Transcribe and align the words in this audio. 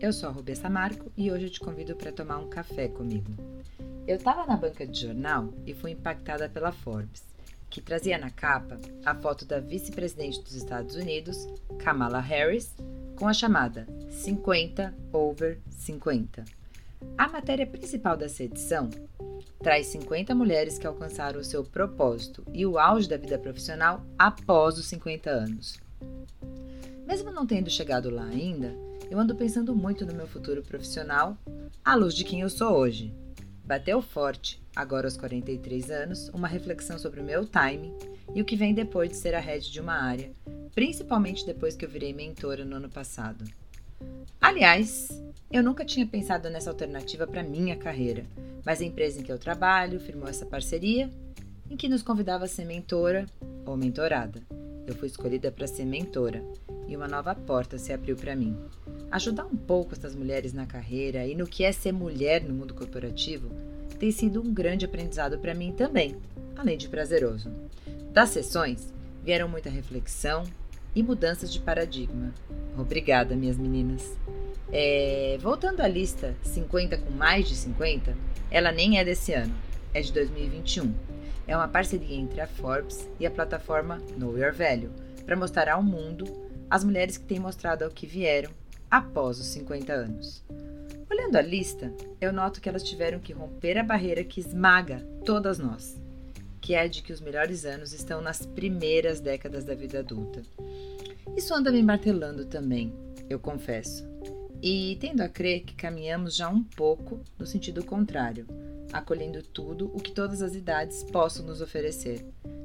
Eu 0.00 0.12
sou 0.12 0.28
a 0.28 0.32
Rubia 0.32 0.54
Samarco 0.54 1.10
e 1.16 1.32
hoje 1.32 1.46
eu 1.46 1.50
te 1.50 1.58
convido 1.58 1.96
para 1.96 2.12
tomar 2.12 2.38
um 2.38 2.48
café 2.48 2.86
comigo. 2.86 3.32
Eu 4.06 4.14
estava 4.14 4.46
na 4.46 4.56
banca 4.56 4.86
de 4.86 5.00
jornal 5.00 5.52
e 5.66 5.74
fui 5.74 5.90
impactada 5.90 6.48
pela 6.48 6.70
Forbes, 6.70 7.24
que 7.68 7.80
trazia 7.80 8.16
na 8.16 8.30
capa 8.30 8.78
a 9.04 9.16
foto 9.16 9.44
da 9.44 9.58
vice-presidente 9.58 10.40
dos 10.40 10.54
Estados 10.54 10.94
Unidos, 10.94 11.48
Kamala 11.80 12.20
Harris, 12.20 12.76
com 13.16 13.26
a 13.26 13.32
chamada 13.32 13.88
50 14.08 14.94
over 15.12 15.58
50. 15.68 16.44
A 17.16 17.28
matéria 17.28 17.66
principal 17.66 18.16
dessa 18.16 18.44
edição 18.44 18.88
traz 19.58 19.88
50 19.88 20.32
mulheres 20.32 20.78
que 20.78 20.86
alcançaram 20.86 21.40
o 21.40 21.44
seu 21.44 21.64
propósito 21.64 22.44
e 22.52 22.64
o 22.64 22.78
auge 22.78 23.08
da 23.08 23.16
vida 23.16 23.36
profissional 23.36 24.00
após 24.16 24.78
os 24.78 24.86
50 24.86 25.28
anos. 25.28 25.80
Mesmo 27.04 27.32
não 27.32 27.44
tendo 27.44 27.68
chegado 27.68 28.10
lá 28.10 28.24
ainda, 28.24 28.72
eu 29.10 29.18
ando 29.18 29.34
pensando 29.34 29.74
muito 29.74 30.04
no 30.04 30.14
meu 30.14 30.26
futuro 30.26 30.62
profissional 30.62 31.36
à 31.84 31.94
luz 31.94 32.14
de 32.14 32.24
quem 32.24 32.42
eu 32.42 32.50
sou 32.50 32.76
hoje. 32.76 33.12
Bateu 33.64 34.00
forte, 34.00 34.62
agora 34.74 35.06
aos 35.06 35.16
43 35.16 35.90
anos, 35.90 36.28
uma 36.30 36.48
reflexão 36.48 36.98
sobre 36.98 37.20
o 37.20 37.24
meu 37.24 37.46
timing 37.46 37.92
e 38.34 38.40
o 38.40 38.44
que 38.44 38.56
vem 38.56 38.74
depois 38.74 39.10
de 39.10 39.16
ser 39.16 39.34
a 39.34 39.40
head 39.40 39.70
de 39.70 39.80
uma 39.80 39.94
área, 39.94 40.30
principalmente 40.74 41.46
depois 41.46 41.74
que 41.74 41.84
eu 41.84 41.88
virei 41.88 42.12
mentora 42.12 42.64
no 42.64 42.76
ano 42.76 42.88
passado. 42.88 43.44
Aliás, 44.40 45.08
eu 45.50 45.62
nunca 45.62 45.84
tinha 45.84 46.06
pensado 46.06 46.48
nessa 46.50 46.70
alternativa 46.70 47.26
para 47.26 47.42
minha 47.42 47.76
carreira, 47.76 48.24
mas 48.64 48.80
a 48.80 48.84
empresa 48.84 49.20
em 49.20 49.22
que 49.22 49.32
eu 49.32 49.38
trabalho 49.38 50.00
firmou 50.00 50.28
essa 50.28 50.46
parceria, 50.46 51.10
em 51.70 51.76
que 51.76 51.88
nos 51.88 52.02
convidava 52.02 52.44
a 52.44 52.48
ser 52.48 52.64
mentora 52.64 53.26
ou 53.66 53.76
mentorada. 53.76 54.40
Eu 54.86 54.94
fui 54.94 55.08
escolhida 55.08 55.50
para 55.50 55.66
ser 55.66 55.84
mentora 55.84 56.42
e 56.88 56.96
uma 56.96 57.06
nova 57.06 57.34
porta 57.34 57.78
se 57.78 57.92
abriu 57.92 58.16
para 58.16 58.34
mim. 58.34 58.56
Ajudar 59.10 59.44
um 59.44 59.56
pouco 59.56 59.94
essas 59.94 60.14
mulheres 60.14 60.52
na 60.52 60.66
carreira 60.66 61.26
e 61.26 61.34
no 61.34 61.46
que 61.46 61.62
é 61.62 61.70
ser 61.70 61.92
mulher 61.92 62.42
no 62.42 62.54
mundo 62.54 62.74
corporativo 62.74 63.50
tem 63.98 64.10
sido 64.10 64.40
um 64.40 64.52
grande 64.52 64.84
aprendizado 64.84 65.38
para 65.38 65.54
mim 65.54 65.72
também, 65.72 66.16
além 66.56 66.78
de 66.78 66.88
prazeroso. 66.88 67.50
Das 68.12 68.30
sessões 68.30 68.92
vieram 69.24 69.48
muita 69.48 69.68
reflexão 69.68 70.44
e 70.94 71.02
mudanças 71.02 71.52
de 71.52 71.60
paradigma. 71.60 72.32
Obrigada, 72.76 73.36
minhas 73.36 73.58
meninas. 73.58 74.16
É, 74.72 75.36
voltando 75.40 75.80
à 75.80 75.88
lista 75.88 76.34
50 76.42 76.98
com 76.98 77.10
mais 77.10 77.48
de 77.48 77.54
50, 77.54 78.16
ela 78.50 78.72
nem 78.72 78.98
é 78.98 79.04
desse 79.04 79.32
ano, 79.32 79.54
é 79.92 80.00
de 80.00 80.12
2021 80.12 80.92
é 81.48 81.56
uma 81.56 81.66
parceria 81.66 82.14
entre 82.14 82.42
a 82.42 82.46
Forbes 82.46 83.08
e 83.18 83.26
a 83.26 83.30
plataforma 83.30 83.98
Know 84.18 84.38
Your 84.38 84.52
Value 84.52 84.92
para 85.24 85.34
mostrar 85.34 85.68
ao 85.70 85.82
mundo 85.82 86.24
as 86.70 86.84
mulheres 86.84 87.16
que 87.16 87.24
têm 87.24 87.38
mostrado 87.38 87.84
ao 87.84 87.90
que 87.90 88.06
vieram 88.06 88.50
após 88.90 89.38
os 89.38 89.46
50 89.46 89.92
anos. 89.92 90.44
Olhando 91.10 91.36
a 91.36 91.42
lista, 91.42 91.92
eu 92.20 92.32
noto 92.32 92.60
que 92.60 92.68
elas 92.68 92.82
tiveram 92.82 93.18
que 93.18 93.32
romper 93.32 93.78
a 93.78 93.82
barreira 93.82 94.22
que 94.24 94.40
esmaga 94.40 95.00
todas 95.24 95.58
nós, 95.58 95.96
que 96.60 96.74
é 96.74 96.82
a 96.82 96.86
de 96.86 97.02
que 97.02 97.12
os 97.12 97.20
melhores 97.20 97.64
anos 97.64 97.92
estão 97.92 98.20
nas 98.20 98.44
primeiras 98.44 99.20
décadas 99.20 99.64
da 99.64 99.74
vida 99.74 100.00
adulta. 100.00 100.42
Isso 101.36 101.54
anda 101.54 101.72
me 101.72 101.82
martelando 101.82 102.44
também, 102.44 102.92
eu 103.28 103.38
confesso, 103.38 104.06
e 104.62 104.96
tendo 105.00 105.22
a 105.22 105.28
crer 105.28 105.60
que 105.60 105.74
caminhamos 105.74 106.36
já 106.36 106.48
um 106.48 106.62
pouco 106.62 107.20
no 107.38 107.46
sentido 107.46 107.84
contrário 107.84 108.46
acolhendo 108.92 109.42
tudo 109.42 109.90
o 109.94 110.00
que 110.00 110.12
todas 110.12 110.42
as 110.42 110.54
idades 110.54 111.04
possam 111.04 111.46
nos 111.46 111.60
oferecer. 111.60 112.24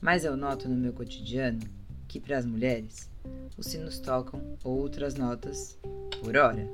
Mas 0.00 0.24
eu 0.24 0.36
noto 0.36 0.68
no 0.68 0.76
meu 0.76 0.92
cotidiano 0.92 1.60
que, 2.06 2.20
para 2.20 2.38
as 2.38 2.46
mulheres, 2.46 3.10
os 3.56 3.66
sinos 3.66 3.98
tocam 3.98 4.40
outras 4.62 5.14
notas 5.14 5.78
por 6.22 6.36
hora. 6.36 6.68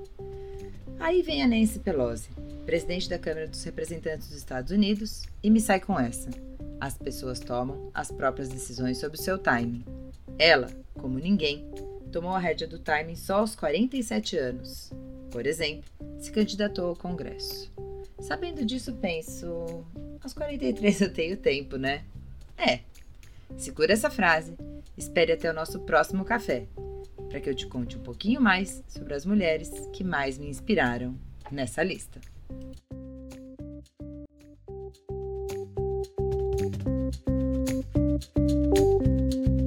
Aí 0.99 1.23
vem 1.23 1.43
a 1.43 1.47
Nancy 1.47 1.79
Pelosi, 1.79 2.29
presidente 2.67 3.09
da 3.09 3.19
Câmara 3.19 3.49
dos 3.49 3.63
Representantes 3.65 4.29
dos 4.29 4.37
Estados 4.37 4.71
Unidos, 4.71 5.25
e 5.43 5.51
me 5.51 5.61
sai 5.61 5.81
com 5.81 5.99
essa: 5.99 6.31
as 6.81 6.97
pessoas 6.97 7.41
tomam 7.41 7.91
as 7.95 8.11
próprias 8.11 8.49
decisões 8.49 8.99
sobre 8.99 9.19
o 9.19 9.23
seu 9.23 9.39
timing. 9.39 9.85
Ela, 10.39 10.69
como 10.95 11.19
ninguém, 11.19 11.65
tomou 12.13 12.33
a 12.33 12.39
rédea 12.39 12.67
do 12.67 12.79
timing 12.79 13.17
só 13.17 13.39
aos 13.39 13.55
47 13.55 14.37
anos. 14.37 14.93
Por 15.31 15.47
exemplo, 15.47 15.85
se 16.19 16.31
candidatou 16.31 16.89
ao 16.89 16.97
Congresso. 16.97 17.73
Sabendo 18.21 18.65
disso, 18.65 18.95
penso: 18.95 19.85
aos 20.23 20.35
43 20.35 21.01
eu 21.01 21.13
tenho 21.13 21.37
tempo, 21.37 21.77
né? 21.77 22.05
É. 22.57 22.81
Segura 23.57 23.93
essa 23.93 24.11
frase. 24.11 24.55
Espere 25.01 25.33
até 25.33 25.51
o 25.51 25.55
nosso 25.55 25.81
próximo 25.81 26.27
café, 26.27 26.69
para 27.31 27.41
que 27.41 27.49
eu 27.49 27.55
te 27.55 27.67
conte 27.67 27.97
um 27.97 28.03
pouquinho 28.03 28.39
mais 28.39 28.85
sobre 28.87 29.15
as 29.15 29.25
mulheres 29.25 29.71
que 29.95 30.05
mais 30.05 30.37
me 30.37 30.47
inspiraram 30.47 31.19
nessa 31.51 31.83
lista. 31.83 32.21